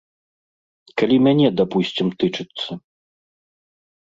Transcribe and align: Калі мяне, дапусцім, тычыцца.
Калі 1.01 1.17
мяне, 1.27 1.47
дапусцім, 1.61 2.07
тычыцца. 2.25 2.71